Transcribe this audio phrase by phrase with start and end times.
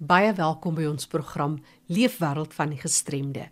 [0.00, 1.58] Baie welkom by ons program
[1.92, 3.42] Leefwêreld van die Gestremde.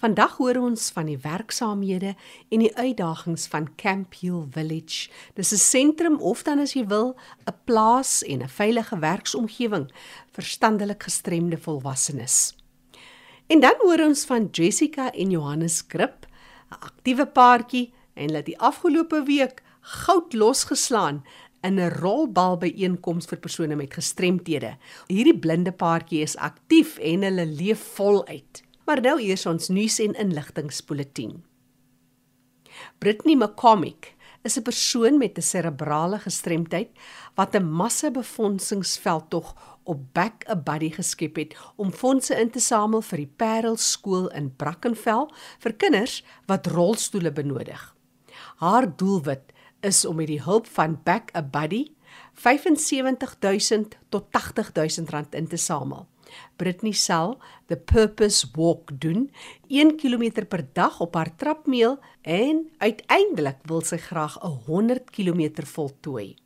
[0.00, 2.14] Vandag hoor ons van die werksaamhede
[2.48, 5.10] en die uitdagings van Camp Hill Village.
[5.36, 9.90] Dis 'n sentrum of dan as jy wil, 'n plaas en 'n veilige werksomgewing
[10.32, 12.56] vir standelik gestremde volwassenes.
[13.46, 16.26] En dan hoor ons van Jessica en Johannes Krip,
[16.70, 21.24] 'n aktiewe paartjie en hulle het die afgelope week goud losgeslaan
[21.66, 24.76] in 'n rolbal byeenkoms vir persone met gestremthede.
[25.08, 28.62] Hierdie blinde paartjie is aktief en hulle leef voluit.
[28.86, 31.42] Maar nou eers ons nuus en inligtingspulsatien.
[32.98, 36.90] Brittany McCormick is 'n persoon met 'n serebrale gestremdheid
[37.34, 43.16] wat 'n massabefondsingsveldtog op Back a Buddy geskep het om fondse in te samel vir
[43.16, 47.94] die Parel skool in Brackenfell vir kinders wat rolstoele benodig.
[48.56, 51.86] Haar doelwit is om met die hulp van Back a Buddy
[52.34, 56.08] 75000 tot 80000 rand in te samel.
[56.56, 59.30] Britney sal the Purpose Walk doen,
[59.68, 65.64] 1 km per dag op haar trapmeel en uiteindelik wil sy graag 'n 100 km
[65.64, 66.36] voltooi.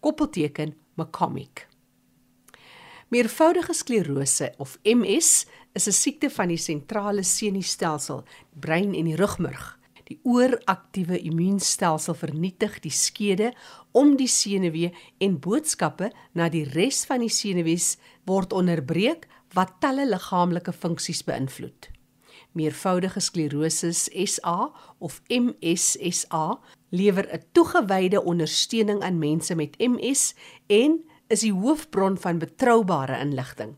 [0.00, 1.66] koppelteken McComic.
[3.08, 9.78] Meervoudige sklerose of MS is 'n siekte van die sentrale senuistelsel, brein en die rugmurg.
[10.04, 13.52] Die ooraktiewe immuunstelsel vernietig die skede
[13.92, 20.06] om die senuwee en boodskappe na die res van die senuwees word onderbreek wat talle
[20.06, 21.95] liggaamlike funksies beïnvloed
[22.56, 23.92] meervoudige sklerose
[24.24, 30.34] SA of MSSA lewer 'n toegewyde ondersteuning aan mense met MS
[30.66, 33.76] en is die hoofbron van betroubare inligting.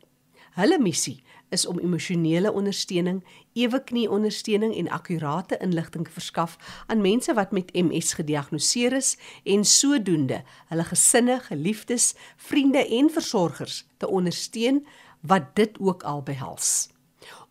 [0.53, 6.57] Hulle missie is om emosionele ondersteuning, eweknie ondersteuning en akkurate inligting te verskaf
[6.87, 13.87] aan mense wat met MS gediagnoseer is en sodoende hulle gesinne, geliefdes, vriende en versorgers
[13.97, 14.87] te ondersteun
[15.21, 16.89] wat dit ook al behels.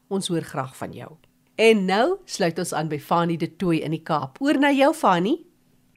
[0.08, 1.18] Ons hoor graag van jou.
[1.60, 4.40] En nou sluit ons aan by Fanie de Tooi in die Kaap.
[4.40, 5.46] Oor na jou Fanie.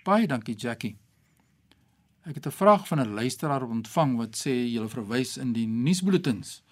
[0.04, 0.98] Baie dankie Jackie.
[2.26, 6.64] Ek het 'n vraag van 'n luisteraar ontvang wat sê jy verwys in die nuusbulletins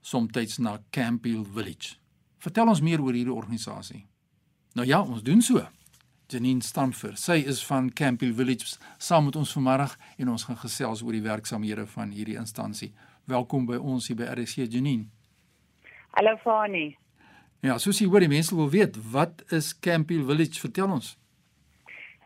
[0.00, 1.96] soms na Campbell Village.
[2.38, 4.06] Vertel ons meer oor hierdie organisasie.
[4.72, 5.68] Nou ja, ons doen so.
[6.26, 11.02] Janine Stamfer, sy is van Campbell Village saam met ons vanmiddag en ons gaan gesels
[11.02, 12.92] oor die werksamehede van hierdie instansie.
[13.26, 15.08] Welkom by ons hier by RC Janine.
[16.14, 16.92] Hallo Fani.
[17.66, 20.60] Ja, soos jy hoor, die mense wil weet, wat is Campbell Village?
[20.62, 21.08] Vertel ons.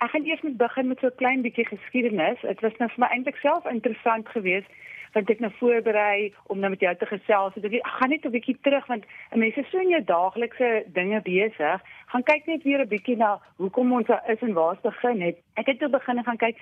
[0.05, 2.45] Ek gaan eers met begin met so 'n klein bietjie geskiedenis.
[2.45, 4.69] Dit was nou vir my eintlik self interessant geweest
[5.13, 7.55] want ek nou voorberei om nou met jou te gesels.
[7.55, 11.81] So ek gaan net 'n bietjie terug want mense so in jou daaglikse dinge besig.
[12.13, 15.37] Gaan kyk net weer 'n bietjie na hoekom ons is en waar ons begin het.
[15.57, 16.57] Ek het toe begin gaan kyk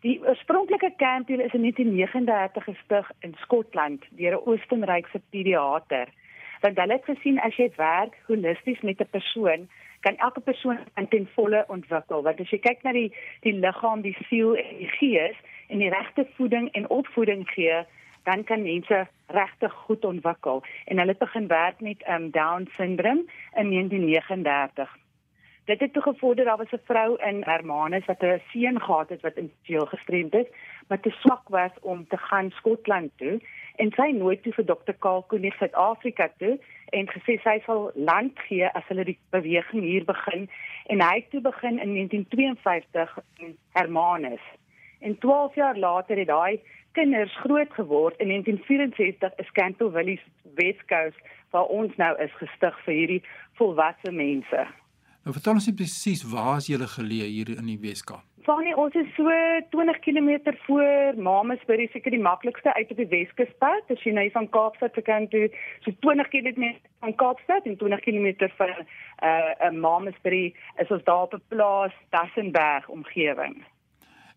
[0.00, 6.08] Die oorspronklike kampioen is in 1939 gestig in Skotland deur 'n Oostenrykse pediater.
[6.60, 9.68] Want hulle het gesien as jy werk holisties met 'n persoon,
[10.00, 10.78] kan elke persoon
[11.08, 12.22] ten volle ontwikkel.
[12.22, 15.36] Want as jy kyk na die die liggaam, die siel en die gees
[15.68, 17.84] en die regte voeding en opvoeding gee,
[18.24, 20.62] dan kan mense regtig goed ontwikkel.
[20.84, 24.99] En hulle het begin werk met um, Down syndroom in 1939
[25.70, 29.20] dit het toe gevorder daar was 'n vrou in Hermanus wat 'n seun gehad het
[29.20, 30.46] wat intenseel gestremd is,
[30.88, 33.40] maar te swak was om te gaan Skotland toe
[33.76, 36.58] en sy nooit toe vir dokter Karl Koenig Suid-Afrika toe
[36.90, 40.48] en gesê sy sal land gee as hulle die beweging hier begin
[40.86, 44.44] en hy het toe begin in 1952 in Hermanus.
[45.00, 46.60] En 12 jaar later het daai
[46.92, 51.18] kinders groot geword in 1964 is Campbell Village Wescoast
[51.50, 53.22] waar ons nou is gestig vir hierdie
[53.58, 54.66] volwasse mense.
[55.24, 58.24] Nou vertel ons presies waar is julle geleë hier in die Weskaap?
[58.46, 59.28] Vanie, ons is so
[59.74, 63.92] 20 km voor Mamasbury, seker die maklikste uit op die Weskuspad.
[63.92, 65.50] As jy nou van Kaapstad se kant toe,
[65.84, 66.70] so 20 km
[67.04, 71.92] van Kaapstad en 20 km van uh, uh Mamasbury is ons daar op 'n plaas
[72.16, 73.60] Tassenberg omgewing.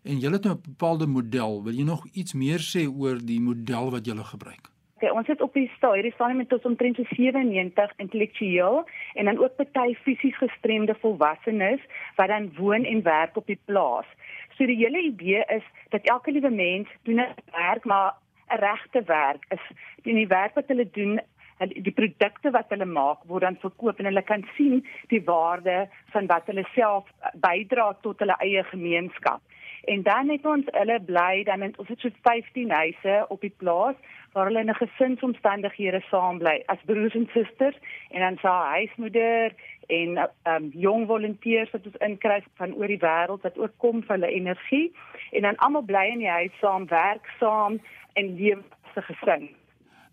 [0.04, 1.62] en julle het nou 'n bepaalde model.
[1.62, 4.73] Wil jy nog iets meer sê oor die model wat julle gebruik?
[5.04, 8.78] Okay, ons het op die stadium hierdie stadium met ons omtrent so 97 intellektueel
[9.20, 11.82] en dan ook party fisies gestremde volwassenes
[12.16, 14.08] wat dan woon en werk op die plaas.
[14.56, 18.14] So die hele idee is dat elke liewe mens doen 'n werk maar
[18.48, 19.64] 'n regte werk is
[20.02, 21.20] in die werk wat hulle doen
[21.68, 26.26] die produkte wat hulle maak word dan verkoop en hulle kan sien die waarde van
[26.26, 27.04] wat hulle self
[27.34, 29.40] bydra tot hulle eie gemeenskap.
[29.84, 33.54] En dan het ons hulle bly dan het ons het so 15 huise op die
[33.56, 33.96] plaas
[34.32, 37.76] waar hulle in 'n gesinsomstandighede saam bly as broers en susters
[38.10, 39.54] en dan sa huismoeder
[39.86, 44.16] en um jong volonteërs wat ons inkry van oor die wêreld wat ook kom vir
[44.16, 44.92] hulle energie
[45.30, 47.80] en dan almal bly in die huis saam werk saam
[48.12, 49.48] en leef as 'n gesin.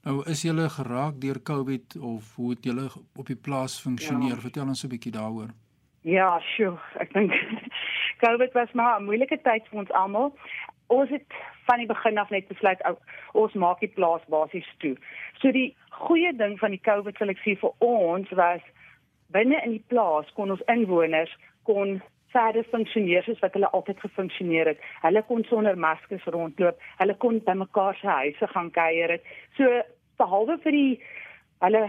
[0.03, 4.35] Nou is julle geraak deur Covid of hoe het julle op die plaas funksioneer?
[4.35, 4.41] Ja.
[4.41, 5.49] Vertel ons 'n bietjie daaroor.
[6.01, 6.79] Ja, sure.
[6.97, 7.31] Ek dink
[8.25, 10.33] COVID was maar 'n moeilike tyd vir ons almal.
[10.87, 11.25] Ons het
[11.67, 12.81] van die begin af net besluit
[13.31, 14.95] ons maak die plaas basies toe.
[15.39, 18.61] So die goeie ding van die COVID sal ek sê vir ons was
[19.31, 21.31] binne in die plaas kon ons inwoners
[21.63, 22.01] kon
[22.31, 24.79] verder funksioneer soos wat hulle altyd gefunksioneer het.
[25.01, 26.79] Hulle kon sonder maskers rondloop.
[27.01, 29.17] Hulle kon by mekaar se huise gaan kuier.
[29.57, 29.81] So
[30.21, 31.01] behalwe vir die
[31.65, 31.83] hulle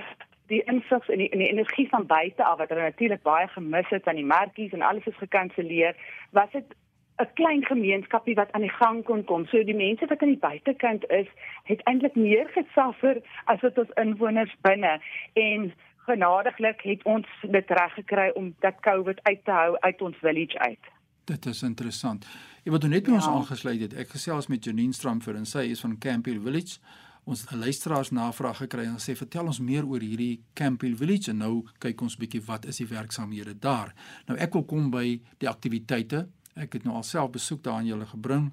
[0.53, 4.09] die insigs en die, die energie van buite af wat hulle natuurlik baie gemis het
[4.09, 5.97] aan die merkies en alles is gekanselleer,
[6.37, 6.75] was dit
[7.23, 9.47] 'n klein gemeenskapie wat aan die gang kon kom.
[9.47, 11.29] So die mense wat aan die buitekant is,
[11.65, 15.01] het eintlik meer gesuffer as wat ons inwoners binne
[15.33, 15.73] en
[16.07, 20.59] genadiglik het ons dit reg gekry om dat COVID uit te hou uit ons village
[20.59, 20.85] uit.
[21.25, 22.27] Dit is interessant.
[22.65, 23.21] Jy wat net by ja.
[23.21, 23.95] ons aangesluit het.
[23.95, 26.79] Ek gesels met Janine Stramfer en sy is van Campbell Village
[27.25, 31.55] ons luisteraars navraag gekry en sê vertel ons meer oor hierdie Campbell Village en nou
[31.83, 33.93] kyk ons bietjie wat is die werksamehede daar.
[34.27, 36.27] Nou ek wil kom by die aktiwiteite.
[36.59, 38.51] Ek het nou alself besoek daar aan julle gebring.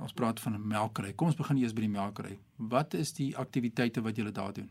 [0.00, 1.12] Ons praat van 'n melkery.
[1.12, 2.38] Kom ons begin eers by die melkery.
[2.56, 4.70] Wat is die aktiwiteite wat julle daar doen?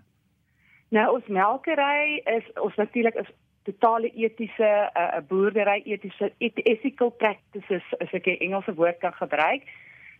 [0.89, 3.29] Nou ons melkery is ons natuurlik is
[3.63, 9.63] totale etiese 'n uh, boerdery etiese ethical practices as ek 'n Engelse woord kan gebruik.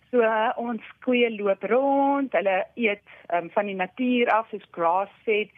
[0.09, 3.03] So uh, ons koeie loop rond, hulle eet
[3.35, 5.51] um, van die natuur af soos grass fed.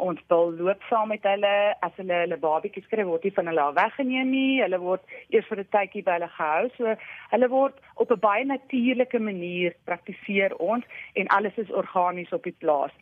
[0.00, 1.50] Ons wil loop saam met hulle
[1.84, 4.62] as hulle hulle babatjies kry word nie van hulle weggeneem nie.
[4.62, 6.70] Hulle word eers vir 'n tydjie by hulle gehou.
[6.78, 6.94] So
[7.34, 10.84] hulle word op 'n baie natuurlike manier praktiseer ons
[11.14, 12.94] en alles is organies op die plaas.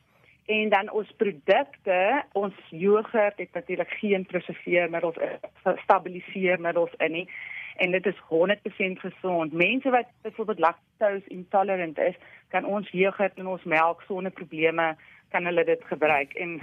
[0.46, 7.28] En dan ons produkte, ons jogurt het natuurlik geen preserveermiddels, eh, stabiliseermiddels in nie
[7.76, 9.52] en dit is 100% gesond.
[9.52, 12.14] Mense wat byvoorbeeld lactose intolerant is,
[12.48, 14.96] kan ons jogurt en ons melk sonder probleme
[15.28, 16.34] kan hulle dit gebruik.
[16.34, 16.58] En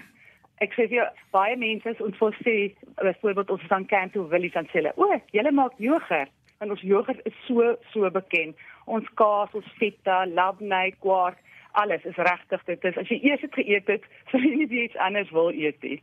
[0.64, 2.56] ek sê vir baie mense ons wil sê
[3.02, 6.32] byvoorbeeld ons van Canto Village aan hulle, o, julle maak jogurt
[6.64, 8.56] en ons jogurt is so so bekend.
[8.86, 11.40] Ons kaas, ons feta, labnei, kwark,
[11.80, 15.00] alles is regtig dit is as jy eers dit geëet het, sal jy nie iets
[15.08, 16.00] anders wil eet nie.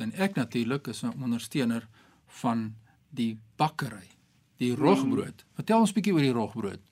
[0.00, 1.84] Dan ek natuurlik is 'n ondersteuner
[2.40, 2.72] van
[3.10, 4.19] die bakkery
[4.60, 5.44] die rogbrood.
[5.58, 6.82] Vertel ons bietjie oor die rogbrood.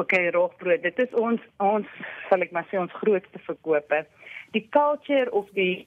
[0.00, 0.84] OK, rogbrood.
[0.84, 1.88] Dit is ons ons
[2.28, 4.04] sal ek maar sê ons grootste verkope.
[4.56, 5.86] Die culture of die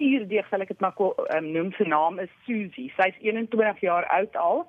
[0.00, 2.88] suurdeeg sal ek dit maar um, noem sy naam is Susie.
[2.96, 4.64] Sy's 21 jaar oud al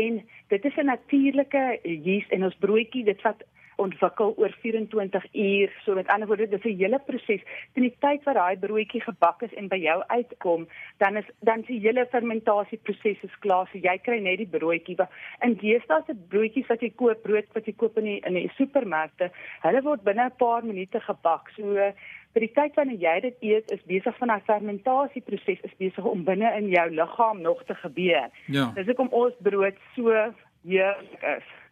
[0.00, 0.20] en
[0.52, 3.44] dit is 'n natuurlike yeast en ons broodjie dit vat
[3.76, 5.72] ontwikkel oor 24 uur.
[5.84, 7.42] So met ander woorde, dis 'n hele proses.
[7.72, 11.60] Teen die tyd wat daai broodjie gebak is en by jou uitkom, dan is dan
[11.66, 13.68] die hele fermentasieproses is klaar.
[13.72, 14.96] So jy kry net die broodjie.
[15.40, 18.50] In deesdae se broodjies wat jy koop, brood wat jy koop in die in die
[18.56, 21.50] supermarkte, hulle word binne 'n paar minute gebak.
[21.56, 21.92] So
[22.34, 26.24] vir die tyd wanneer jy dit eet, is besig van 'n fermentasieproses is besig om
[26.24, 28.28] binne in jou liggaam nog te gebeur.
[28.46, 28.72] Ja.
[28.74, 30.34] Dis hoekom ons brood so
[30.64, 31.63] heerlik is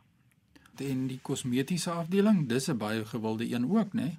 [0.91, 4.03] en die kosmetiese afdeling, dis 'n baie gewilde een ook, né?
[4.03, 4.19] Nee?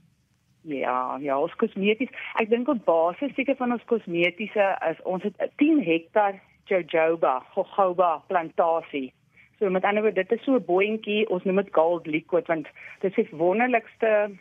[0.63, 2.11] Ja, ja, ons kosmeties.
[2.39, 6.39] Ek dink op basis seker van ons kosmetiese is ons het 10 hektar
[6.71, 9.11] jojoba, jojoba plantasie.
[9.59, 12.67] So met ander woorde, dit is so 'n boontjie, ons noem dit gold liquid want
[13.01, 14.31] dit is die wonderlikste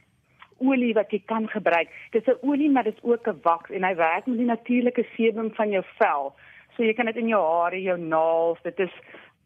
[0.58, 1.88] olie wat jy kan gebruik.
[2.12, 4.46] Dit is 'n olie maar dit is ook 'n waks en hy werk met die
[4.46, 6.34] natuurlike sebum van jou vel.
[6.76, 8.92] So jy kan dit in jou hare, jou naels, dit is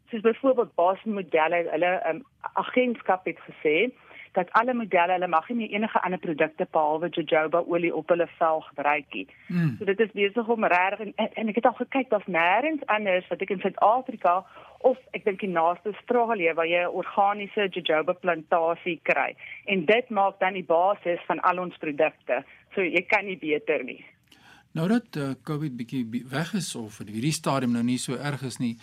[0.09, 3.77] soos byvoorbeeld Boston modelle hulle um, agentskap het gesê
[4.37, 8.61] dat alle modelle hulle mag nie enige ander produkte behalwe jojoba olie op hulle vel
[8.69, 9.25] gebruik nie.
[9.47, 9.75] Mm.
[9.77, 12.85] So dit is besig om reg en, en, en ek het al gekyk daar's nêrens
[12.97, 14.35] anders wat ek in Suid-Afrika
[14.89, 19.33] of ek dink die naaste Australië waar jy 'n organiese jojoba plantasie kry.
[19.65, 22.43] En dit maak dan die basis van al ons produkte.
[22.75, 24.05] So jy kan nie beter nie.
[24.77, 28.43] Nou dat uh, COVID bietjie weg is of in hierdie stadium nou nie so erg
[28.45, 28.75] is nie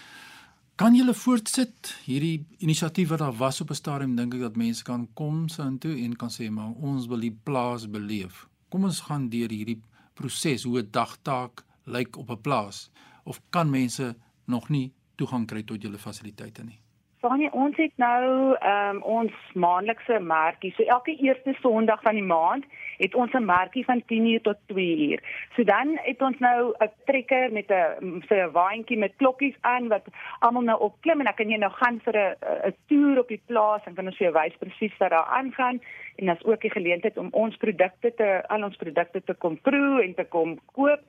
[0.74, 4.82] Kan julle voortsit hierdie inisiatief wat daar was op 'n stadium dink ek dat mense
[4.82, 8.48] kan kom soontoe en kan sê maar ons wil die plaas beleef.
[8.68, 9.80] Kom ons gaan deur hierdie
[10.14, 12.90] proses hoe 'n dagtaak lyk op 'n plaas
[13.24, 16.83] of kan mense nog nie toegang kry tot julle fasiliteite nie.
[17.24, 20.74] Vanie, ons het nou ehm um, ons maandelikse merkie.
[20.76, 22.66] So elke eerste Sondag van die maand
[22.98, 25.22] het ons 'n merkie van 10:00 tot 2:00.
[25.56, 29.88] So dan het ons nou 'n trekker met 'n so 'n waantjie met klokkies aan
[29.88, 30.04] wat
[30.38, 32.36] almal nou opklim en dan kan jy nou gaan vir 'n
[32.68, 35.80] 'n toer op die plaas en kan ons vir jou wys presies wat daar aangaan
[36.16, 40.02] en daar's ook die geleentheid om ons produkte te al ons produkte te kom proe
[40.02, 41.00] en te kom koop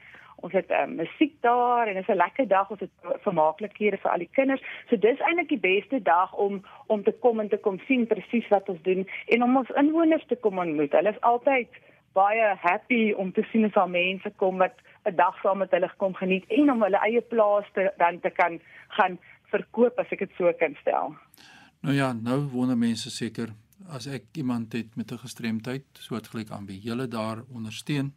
[0.45, 2.93] ons het um, musiek daar en dit is 'n lekker dag ons het
[3.25, 4.63] vermaaklikhede vir al die kinders.
[4.89, 8.47] So dis eintlik die beste dag om om te kom en te kom sien presies
[8.49, 10.91] wat ons doen en om ons inwoners te kom ontmoet.
[10.91, 11.67] Hulle is altyd
[12.13, 14.75] baie happy om te sien as al mense kom wat
[15.05, 18.29] 'n dag saam met hulle kom geniet en om hulle eie plaas te dan te
[18.29, 21.15] kan gaan verkoop as ek dit so kan stel.
[21.79, 23.49] Nou ja, nou wonder mense seker
[23.89, 28.13] as ek iemand het met 'n gestremdheid soortgelyk aan wie julle daar ondersteun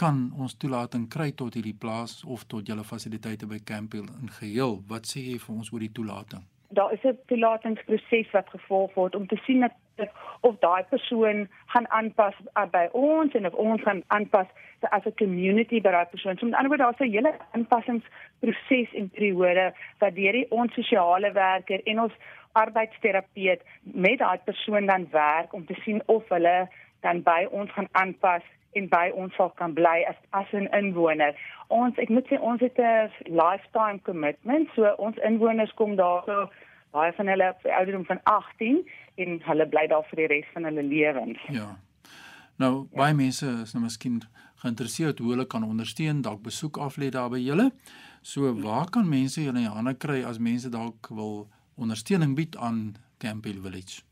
[0.00, 4.80] kan ons toelating kry tot hierdie plaas of tot julle fasiliteite by Campbell in geheel.
[4.92, 6.46] Wat sê jy vir ons oor die toelating?
[6.78, 9.74] Daar is 'n toelatingsproses wat gevolg word om te sien dat
[10.40, 12.34] of daai persoon gaan aanpas
[12.70, 14.46] by ons en of ons gaan aanpas
[14.80, 16.36] as 'n community by daai persoon.
[16.38, 21.32] So met ander woorde, daar's 'n hele aanpassingsproses en periode wat deur die ons sosiale
[21.32, 22.12] werker en ons
[22.52, 26.68] arbeidsterapeut met daai persoon dan werk om te sien of hulle
[27.00, 31.34] dan by ons gaan aanpas en by ons sal kan bly as as 'n inwoner.
[31.68, 34.68] Ons ek moet sê ons het 'n lifetime commitment.
[34.74, 36.50] So ons inwoners kom daar so
[36.90, 40.64] baie van hulle op ouderdom van 18 en hulle bly daar vir die res van
[40.64, 41.38] hulle lewens.
[41.48, 41.78] Ja.
[42.56, 42.96] Nou ja.
[42.96, 44.22] baie mense is nou miskien
[44.54, 47.70] geïnteresseerd hoe hulle kan ondersteun, dalk besoek af lê daar by julle.
[48.22, 53.60] So waar kan mense julle hande kry as mense dalk wil ondersteuning bied aan Campbell
[53.62, 54.09] Village?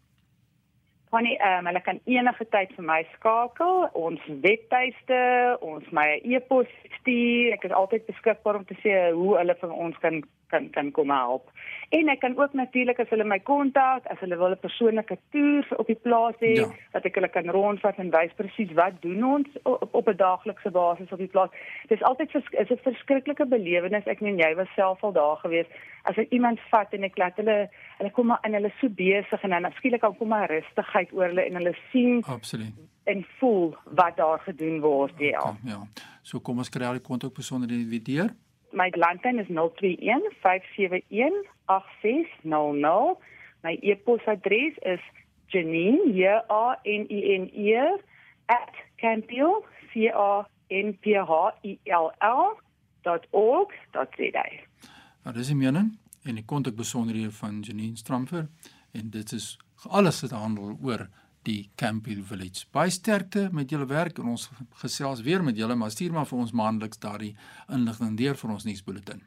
[1.11, 3.87] Connie, ehm um, hulle kan enige tyd vir my skakel.
[3.97, 5.21] Ons webtuiste,
[5.65, 7.55] ons my e-pos stuur.
[7.57, 11.11] Ek is altyd beskikbaar om te sê hoe hulle vir ons kan kan kan kom
[11.11, 11.51] help.
[11.89, 15.67] En ek kan ook natuurlik as hulle my kontak, as hulle wil 'n persoonlike toer
[15.77, 16.69] op die plaas hê, ja.
[16.93, 20.71] dat ek hulle kan rondvat en wys presies wat doen ons op, op 'n daaglikse
[20.71, 21.51] basis op die plaas.
[21.89, 24.07] Dit is altyd is 'n verskriklike belewenis.
[24.07, 25.67] Ek meen jy was self al daar gewees.
[26.03, 29.43] As ek iemand vat en ek laat hulle hulle kom maar in hulle so besig
[29.43, 32.75] en dan skielik kom maar rustigheid oor hulle en hulle sien Absoluut
[33.09, 35.41] en voel wat daar gedoen word ja.
[35.41, 35.87] Okay, ja.
[36.23, 38.29] So kom ons kry al die kontak besonder in die video
[38.73, 43.17] my landlyn is 021 571 8600.
[43.63, 45.01] My e-posadres is
[45.53, 47.75] Janine, J A N I N E
[49.01, 51.33] @campbell c a n p h
[51.63, 52.13] i l
[53.05, 54.47] l.org.za.
[55.23, 58.49] Nou dis mening en die kontakbesonderhede van Janine Stramfer
[58.93, 59.59] en dit is
[59.89, 61.09] alles wat handel oor
[61.49, 62.67] die Campbell Village.
[62.73, 64.49] Baie sterkte met julle werk en ons
[64.83, 67.35] gesels weer met julle, maar stuur maar vir ons maandeliks daardie
[67.73, 69.25] inligting deur vir ons nuusbulletin.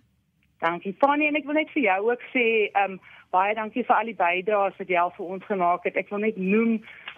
[0.61, 3.01] Dankie Fanny en ek wil net vir jou ook sê, ehm um,
[3.31, 5.95] baie dankie vir al die bydraes wat jy al vir ons gemaak het.
[5.95, 6.73] Ek wil net noem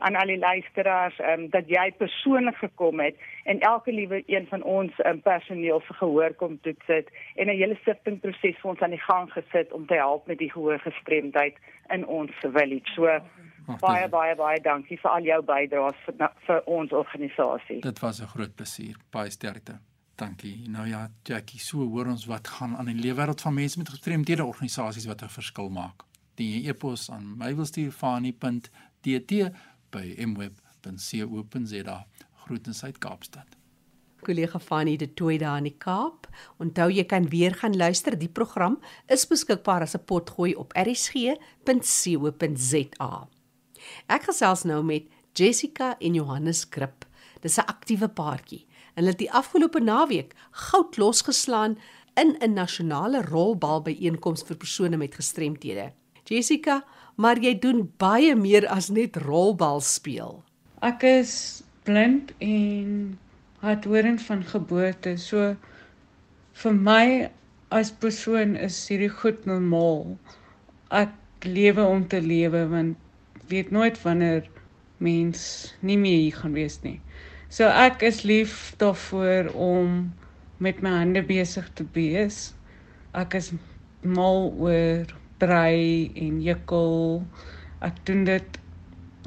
[0.06, 3.18] aan al die luisteraars ehm um, dat jy persoonlik gekom het
[3.50, 7.58] en elke liewe een van ons um, personeel se gehoor kom toets het en 'n
[7.58, 11.58] hele sifting proses vir ons aan die gang gesit om te help met die gehoorgestremdheid
[11.90, 12.94] in ons village.
[12.96, 13.20] So
[13.68, 17.82] Ach, baie baie baie dankie vir al jou bydraes vir, vir ons organisasie.
[17.82, 18.96] Dit was 'n groot plesier.
[19.12, 19.80] Baie sterkte.
[20.16, 20.70] Dankie.
[20.70, 23.90] Nou ja, Jackie, so hoor ons wat gaan aan in die wêreld van mense met
[23.90, 26.04] gestremdhede organisasies wat 'n verskil maak.
[26.36, 29.52] Die e-pos aan mywilstuurfani.dt
[29.90, 32.06] by mweb.co.za.
[32.34, 33.48] Groetens uit Kaapstad.
[34.24, 36.28] Kollega Fani de Tooi daar in die Kaap.
[36.58, 38.20] Onthou jy kan weer gaan luister.
[38.20, 41.38] Die program is beskikbaar as 'n potgooi op rsg.co.za.
[44.08, 47.06] Ek gesels nou met Jessica en Johannes Krip.
[47.42, 48.66] Dis 'n aktiewe paartjie.
[48.96, 51.78] Hulle het die afgelope naweek goud losgeslaan
[52.16, 55.92] in 'n nasionale rolbal byeenkoms vir persone met gestremthede.
[56.24, 56.84] Jessica,
[57.16, 60.44] maar jy doen baie meer as net rolbal speel.
[60.82, 63.20] Ek is blind en
[63.60, 65.18] harthorend van geboorte.
[65.18, 65.56] So
[66.54, 67.30] vir my
[67.72, 70.18] as persoon is hierdie goed normaal.
[70.92, 71.14] Ek
[71.48, 72.98] lewe om te lewe want
[73.48, 74.50] weet nooit wanneer
[74.98, 77.00] mens nie meer hier gaan wees nie.
[77.50, 80.14] So ek is lief daarvoor om
[80.64, 82.54] met my hande besig te wees.
[83.14, 83.52] Ek is
[84.02, 85.10] mal oor
[85.42, 87.22] brei en jekkel.
[87.84, 88.60] Ek doen dit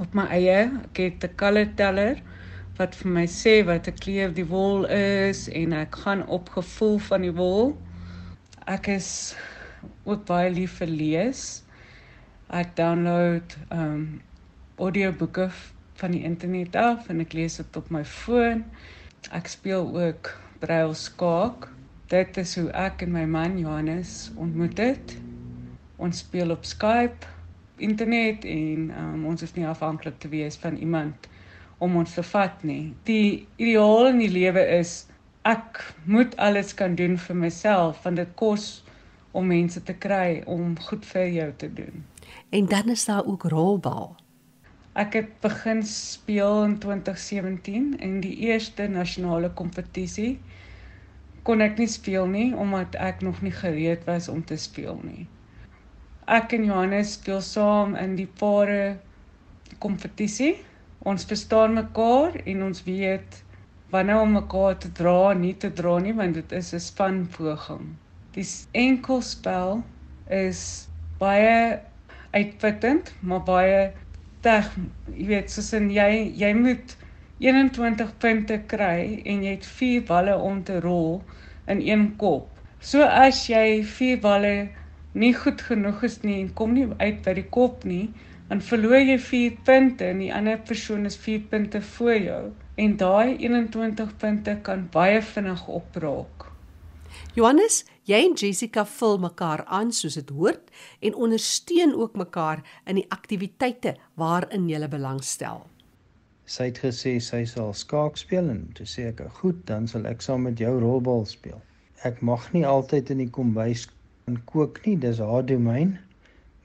[0.02, 0.64] op my eie.
[0.88, 2.23] Ek het 'n color teller
[2.78, 6.99] wat vir my sê wat 'n kleur die wol is en ek gaan op gevoel
[6.99, 7.76] van die wol.
[8.66, 9.37] Ek is
[10.04, 11.62] ook baie lief vir lees.
[12.46, 14.20] Ek download um,
[14.78, 15.48] audioboeke
[15.98, 18.62] van die internet af en ek lees dit op my foon.
[19.34, 20.30] Ek speel ook
[20.62, 21.66] braille skaak.
[22.06, 25.16] Dit is hoe ek en my man Johannes ontmoet het.
[25.98, 27.26] Ons speel op Skype,
[27.82, 31.26] internet en um, ons is nie afhanklik te wees van iemand
[31.82, 32.94] om ons te vat nie.
[33.10, 35.08] Die ideaal in die lewe is
[35.42, 38.84] ek moet alles kan doen vir myself want dit kos
[39.34, 42.06] om mense te kry om goed vir jou te doen.
[42.50, 44.16] En dan is daar ook rolbal.
[44.97, 50.38] Ek het begin speel in 2017 en die eerste nasionale kompetisie
[51.47, 55.26] kon ek nie speel nie omdat ek nog nie gereed was om te speel nie.
[56.26, 58.97] Ek en Johannes speel saam in die pare
[59.85, 60.56] kompetisie.
[61.06, 63.42] Ons verstaan mekaar en ons weet
[63.92, 67.95] wanneer om mekaar te dra, nie te dra nie, want dit is 'n spanpoging.
[68.35, 69.85] Die enkelspel
[70.28, 70.88] is
[71.21, 71.80] baie
[72.36, 73.80] uitputtend, maar baie
[74.44, 74.68] teg,
[75.16, 76.96] jy weet, soos in jy jy moet
[77.42, 81.20] 21 punte kry en jy het 4 balle om te rol
[81.68, 82.48] in een kop.
[82.80, 84.54] So as jy 4 balle
[85.16, 88.06] nie goed genoeg is nie en kom nie uit by die kop nie,
[88.48, 92.42] dan verloor jy 4 punte en die ander persoon is 4 punte voor jou
[92.76, 96.48] en daai 21 punte kan baie vinnig opraak.
[97.34, 100.70] Johannes, jy en Jessica vul mekaar aan soos dit hoort
[101.00, 105.64] en ondersteun ook mekaar in die aktiwiteite waarin jy belangstel.
[106.46, 110.22] Sy het gesê sy sal skaak speel en toe sê ek, "Goed, dan sal ek
[110.22, 111.60] saam met jou rolbal speel."
[112.04, 113.88] Ek mag nie altyd in die kombuis
[114.26, 115.98] kan kook nie, dis haar domein,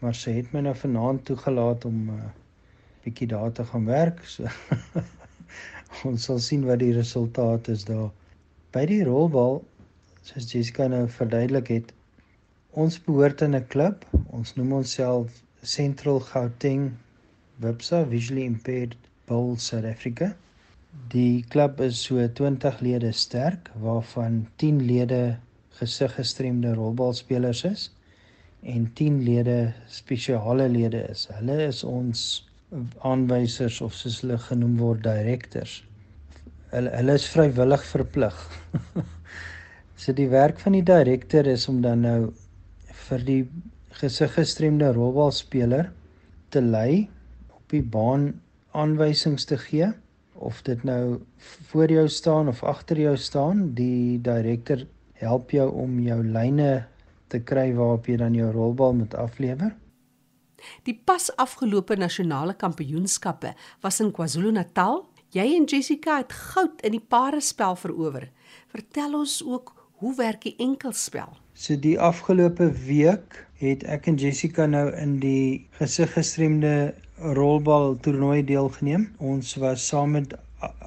[0.01, 2.29] maar sy het my nou vanaand toegelaat om 'n uh,
[3.03, 4.23] bietjie daar te gaan werk.
[4.25, 4.45] So
[6.09, 8.11] ons sal sien wat die resultaat is daar.
[8.71, 9.63] By die rolbal,
[10.21, 11.93] soos Jessica nou verduidelik het,
[12.71, 14.05] ons behoort in 'n klub.
[14.29, 16.91] Ons noem onsself Central Gauteng
[17.59, 18.95] Websa Visually Impaired
[19.27, 20.35] Bowl South Africa.
[21.09, 25.37] Die klub is so 20 lede sterk waarvan 10 lede
[25.79, 27.91] gesiggestremde rolbalspelers is
[28.61, 31.27] en 10 lede spesiale lede is.
[31.31, 32.49] Hulle is ons
[32.99, 35.81] aanwysers of soos hulle genoem word direkteurs.
[36.71, 38.37] Hulle hulle is vrywillig verplig.
[40.01, 42.19] so die werk van die direkteur is om dan nou
[43.07, 43.41] vir die
[44.01, 45.91] gesiggestremde rolbalspeler
[46.49, 47.09] te lei
[47.53, 48.31] op die baan
[48.73, 49.91] aanwysings te gee
[50.41, 51.19] of dit nou
[51.69, 54.87] voor jou staan of agter jou staan die direkteur
[55.21, 56.71] help jou om jou lyne
[57.29, 59.75] te kry waarop jy dan jou rolbal moet aflewer
[60.85, 64.99] Die pas afgelope nasionale kampioenskappe was in KwaZulu-Natal.
[65.33, 68.27] Jy en Jessica het goud in die parespel verower.
[68.69, 71.31] Vertel ons ook hoe werk die enkelspel?
[71.53, 76.93] So die afgelope week het ek en Jessica nou in die gesiggestremde
[77.37, 79.11] rolbal toernooi deelgeneem.
[79.21, 80.35] Ons was saam met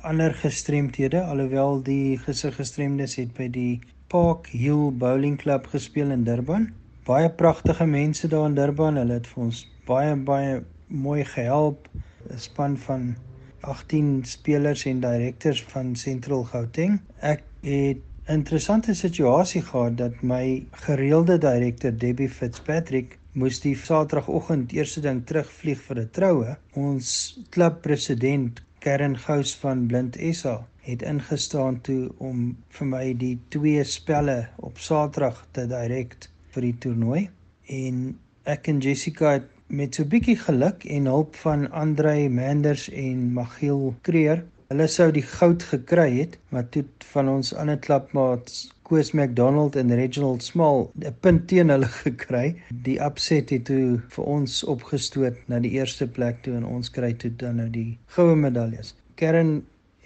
[0.03, 3.75] ander gestremdhede alhoewel die gesiggestremdes het by die
[4.13, 6.73] Park Hill Bowling Club gespeel in Durban
[7.05, 8.97] baie pragtige mense daar in Durban.
[8.97, 11.89] Hulle het vir ons baie baie mooi gehelp.
[12.33, 13.15] 'n Span van
[13.61, 17.01] 18 spelers en direkteurs van Central Gauteng.
[17.21, 25.03] Ek het interessante situasie gehad dat my gereelde direkteur Debbie Fitzpatrick moes die Saterdagoggend eerste
[25.05, 26.57] ding terugvlieg vir 'n troue.
[26.75, 33.85] Ons klubpresident Karen Gous van Blind SA het ingestaan toe om vir my die twee
[33.85, 36.17] spelle op Saterdag te direk
[36.55, 37.29] vir die toernooi
[37.67, 42.89] en ek en Jessica het met so 'n bietjie geluk en hulp van Andrei Manders
[42.91, 46.83] en Magiel Kreer, hulle sou die goud gekry het, maar toe
[47.13, 52.57] van ons ander klapmaats Koos McDonald en Reginald Small 'n punt teen hulle gekry.
[52.87, 57.13] Die upset het toe vir ons opgestoot na die eerste plek toe en ons kry
[57.15, 58.97] toe dan nou die goue medaljes.
[59.15, 59.55] Karen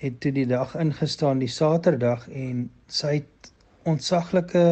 [0.04, 2.68] het toe die dag ingestaan die Saterdag en
[3.00, 3.52] sy het
[3.88, 4.66] ontsaglike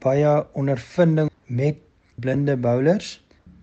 [0.00, 1.84] baie ondervinding met
[2.16, 3.20] blinde bowlers.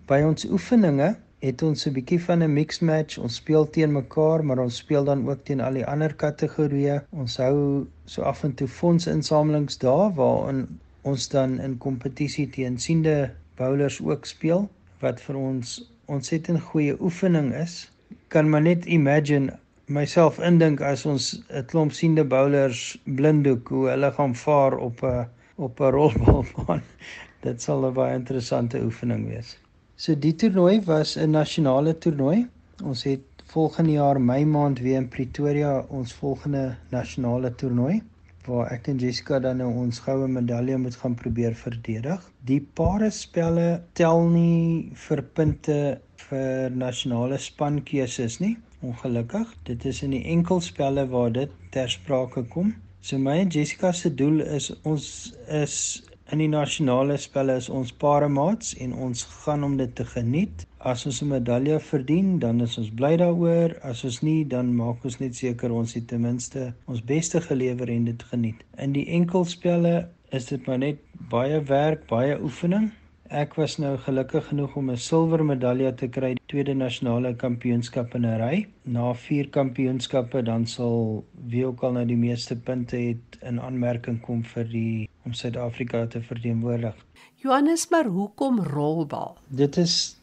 [0.08, 3.18] By ons oefeninge het ons 'n bietjie van 'n mix match.
[3.18, 7.02] Ons speel teen mekaar, maar ons speel dan ook teen al die ander kategorieë.
[7.10, 10.68] Ons hou so af en toe fondsinsamelings daar waarin
[11.02, 17.54] ons dan in kompetisie teen siende bowlers ook speel wat vir ons ontsettend goeie oefening
[17.54, 17.92] is.
[18.28, 24.12] Kan maar net imagine myself indink as ons 'n klomp siende bowlers blinddoek hoe hulle
[24.12, 26.82] gaan vaar op 'n op 'n rolbalbaan.
[27.46, 29.61] Dit sal 'n baie interessante oefening wees.
[30.02, 32.48] So die toernooi was 'n nasionale toernooi.
[32.84, 38.02] Ons het volgende jaar Mei maand weer in Pretoria ons volgende nasionale toernooi
[38.46, 42.32] waar ek en Jessica dan nou ons goue medalje moet gaan probeer verdedig.
[42.46, 45.78] Die pare spelle tel nie vir punte
[46.16, 48.58] vir nasionale spankeuses nie.
[48.82, 52.74] Ongelukkig, dit is in die enkelspelle waar dit ter sprake kom.
[53.02, 57.92] So my en Jessica se doel is ons is in die nasionale spelle is ons
[58.04, 60.66] paremaats en ons gaan om dit te geniet.
[60.80, 63.76] As ons 'n medalje verdien, dan is ons bly daaroor.
[63.84, 67.90] As ons nie, dan maak ons net seker ons het ten minste ons beste gelewer
[67.90, 68.64] en dit geniet.
[68.78, 70.98] In die enkelspelle is dit maar net
[71.30, 72.92] baie werk, baie oefening.
[73.32, 78.26] Ek was nou gelukkig genoeg om 'n silwer medalje te kry, tweede nasionale kampioenskap in
[78.26, 78.68] 'n ry.
[78.84, 84.20] Na 4 kampioenskappe dan sal wie ook al nou die meeste punte het in aanmerking
[84.22, 86.96] kom vir die om Suid-Afrika te verteenwoordig.
[87.38, 89.38] Johannes, maar hoekom rolbal?
[89.48, 90.18] Dit is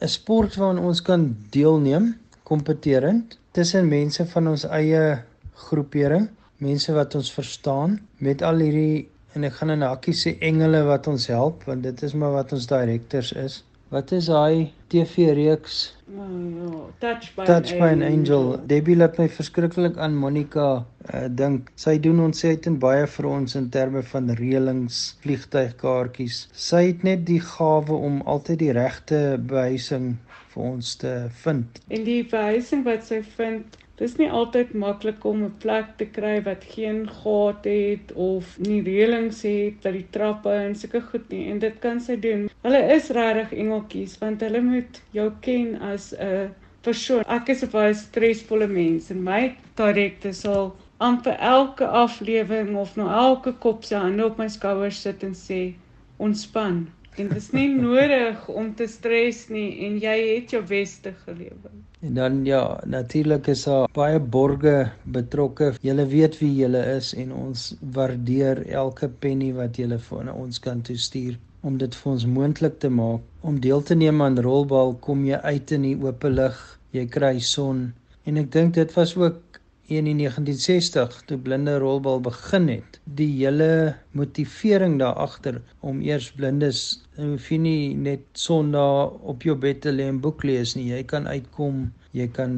[0.00, 5.22] 'n sport waaraan ons kan deelneem kompeterend tussen mense van ons eie
[5.54, 10.36] groepering, mense wat ons verstaan met al hierdie en ek gaan in 'n hakkie sê
[10.40, 13.62] engele wat ons help want dit is maar wat ons directors is.
[13.90, 15.96] Wat is daai TV reeks?
[16.14, 16.26] Oh,
[16.58, 18.44] ja, touch by Touch by an an Angel.
[18.70, 20.66] Debbie laat my verskriklik aan Monica
[21.14, 21.72] uh, dink.
[21.74, 26.44] Sy doen ontsettend baie vir ons in terme van reëlings, vliegtuigkaartjies.
[26.54, 30.12] Sy het net die gawe om altyd die regte behuising
[30.54, 31.82] vir ons te vind.
[31.90, 36.36] En die behuising wat sy vind, dis nie altyd maklik om 'n plek te kry
[36.44, 41.50] wat geen gate het of nie reëlings het by die trappe en sulke goed nie.
[41.52, 42.48] En dit kan sy doen.
[42.62, 46.50] Hulle is regtig engeltjies want hulle moet jou ken as 'n
[46.82, 47.24] persoon.
[47.28, 53.08] Ek is 'n baie stresvolle mens en my direkte sal amper elke aflewering of nou
[53.08, 55.74] elke kop se hande op my skouers sit en sê
[56.16, 56.88] ontspan.
[57.20, 61.72] En dit is nie nodig om te stres nie en jy het jou beste gelewer.
[62.00, 65.74] En dan ja, natuurlik is daar baie borge betrokke.
[65.84, 70.80] Julle weet wie julle is en ons waardeer elke penny wat julle vir ons kan
[70.80, 73.20] toestuur om dit vir ons moontlik te maak.
[73.44, 76.60] Om deel te neem aan rolbal kom jy uit in die oop lig,
[76.96, 77.90] jy kry son
[78.28, 79.49] en ek dink dit was ook
[79.98, 82.98] in die 1960 toe blinde rolbal begin het.
[83.18, 86.82] Die hele motivering daar agter om eers blindes
[87.16, 90.90] hoef jy nie net Sondag op jou bed te lê en boek lees nie.
[90.92, 92.54] Jy kan uitkom, jy kan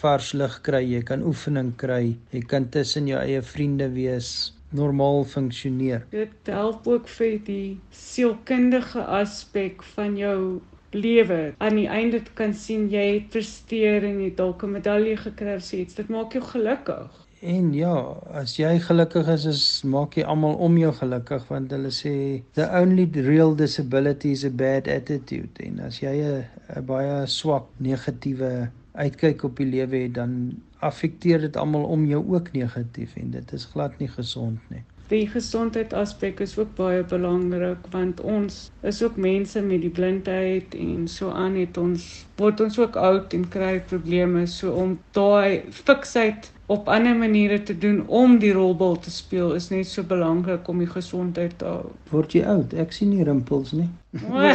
[0.00, 5.24] vars lug kry, jy kan oefening kry, jy kan tussen jou eie vriende wees, normaal
[5.26, 6.04] funksioneer.
[6.14, 11.54] Dit help ook vir die sielkundige aspek van jou lewe.
[11.58, 15.72] Aan die einde kan sien jy het presteer en jy dalk 'n medalje gekry of
[15.72, 15.94] iets.
[15.94, 17.26] Dit maak jou gelukkig.
[17.40, 17.94] En ja,
[18.36, 22.66] as jy gelukkig is, is maak jy almal om jou gelukkig want hulle sê the
[22.80, 25.48] only real disability is a bad attitude.
[25.64, 31.56] En as jy 'n baie swak negatiewe uitkyk op die lewe het, dan affekteer dit
[31.56, 34.82] almal om jou ook negatief en dit is glad nie gesond nie.
[35.10, 40.74] Die gesondheid aspek is ook baie belangrik want ons is ook mense met die blindheid
[40.78, 42.04] en so aan het ons
[42.38, 47.74] word ons ook oud en kry probleme so om daai fiksheid op ander maniere te
[47.78, 51.90] doen om die rolbal te speel is net so belangrik om die gesondheid te hou.
[52.12, 52.76] Word jy oud?
[52.78, 53.88] Ek sien nie rimpels nie.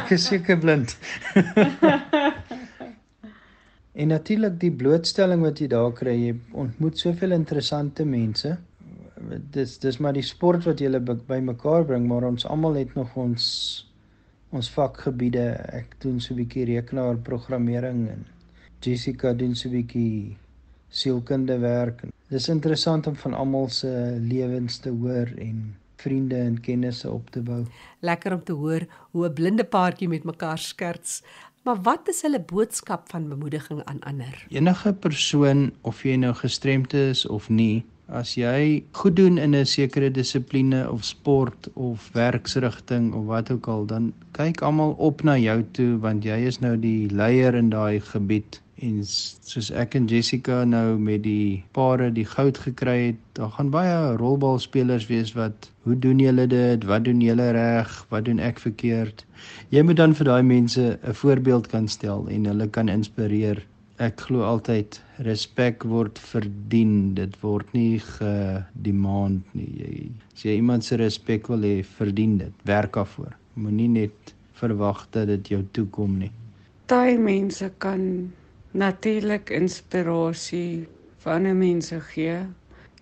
[0.00, 0.96] Ek is seker blind.
[4.00, 8.56] en natuurlik die blootstelling wat jy daar kry, jy ontmoet soveel interessante mense.
[9.52, 13.46] Dis dis maar die sport wat julle bymekaar bring, maar ons almal het nog ons
[14.50, 15.46] ons vakgebiede.
[15.72, 18.26] Ek doen so 'n bietjie rekenaarprogrammering en
[18.80, 20.36] Jessica doen so 'n bietjie
[20.88, 22.02] sielkunde werk.
[22.28, 27.40] Dis interessant om van almal se lewens te hoor en vriende en kennisse op te
[27.40, 27.64] bou.
[28.00, 31.22] Lekker om te hoor hoe 'n blinde paartjie met mekaar skerts.
[31.62, 34.46] Maar wat is hulle boodskap van bemoediging aan ander?
[34.48, 39.66] Enige persoon of jy nou gestremd is of nie, as jy goed doen in 'n
[39.66, 45.36] sekere dissipline of sport of werksrigting of wat ook al, dan kyk almal op na
[45.36, 50.06] jou toe want jy is nou die leier in daai gebied en soos ek en
[50.08, 55.68] Jessica nou met die pare die goud gekry het, daar gaan baie rolbalspelers wees wat
[55.84, 56.84] hoe doen julle dit?
[56.88, 57.92] Wat doen julle reg?
[58.12, 59.24] Wat doen ek verkeerd?
[59.72, 63.64] Jy moet dan vir daai mense 'n voorbeeld kan stel en hulle kan inspireer.
[64.00, 67.12] Ek glo altyd respek word verdien.
[67.18, 69.66] Dit word nie gedemand nie.
[69.76, 69.96] Jy
[70.32, 72.62] as jy iemand se respek wil hê, verdien dit.
[72.64, 73.34] Werk daarvoor.
[73.60, 76.30] Moenie net verwag dat dit jou toekom nie.
[76.88, 78.32] Daai mense kan
[78.72, 80.88] natuurlik inspirasie
[81.20, 82.40] vir ander mense gee